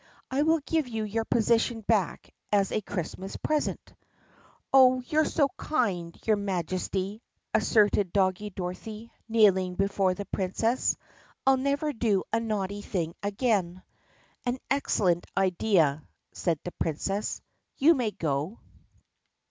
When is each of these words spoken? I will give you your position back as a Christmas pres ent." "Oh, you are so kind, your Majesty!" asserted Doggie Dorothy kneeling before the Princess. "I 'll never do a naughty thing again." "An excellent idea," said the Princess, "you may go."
I 0.31 0.41
will 0.41 0.61
give 0.61 0.87
you 0.87 1.03
your 1.03 1.25
position 1.25 1.81
back 1.81 2.33
as 2.51 2.71
a 2.71 2.81
Christmas 2.81 3.37
pres 3.37 3.67
ent." 3.67 3.93
"Oh, 4.73 4.99
you 5.05 5.19
are 5.19 5.25
so 5.25 5.47
kind, 5.57 6.19
your 6.25 6.37
Majesty!" 6.37 7.21
asserted 7.53 8.11
Doggie 8.11 8.49
Dorothy 8.49 9.11
kneeling 9.29 9.75
before 9.75 10.15
the 10.15 10.25
Princess. 10.25 10.97
"I 11.45 11.51
'll 11.51 11.57
never 11.57 11.93
do 11.93 12.23
a 12.33 12.39
naughty 12.39 12.81
thing 12.81 13.13
again." 13.21 13.83
"An 14.43 14.57
excellent 14.71 15.27
idea," 15.37 16.01
said 16.31 16.59
the 16.63 16.71
Princess, 16.71 17.39
"you 17.77 17.93
may 17.93 18.09
go." 18.09 18.57